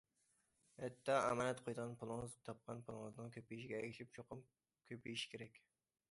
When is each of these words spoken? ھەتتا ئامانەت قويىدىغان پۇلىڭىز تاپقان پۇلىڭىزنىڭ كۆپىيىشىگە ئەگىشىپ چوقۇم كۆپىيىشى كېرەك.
ھەتتا 0.83 1.17
ئامانەت 1.25 1.59
قويىدىغان 1.65 1.91
پۇلىڭىز 2.03 2.33
تاپقان 2.49 2.81
پۇلىڭىزنىڭ 2.87 3.29
كۆپىيىشىگە 3.35 3.77
ئەگىشىپ 3.81 4.17
چوقۇم 4.17 4.41
كۆپىيىشى 4.93 5.29
كېرەك. 5.35 5.61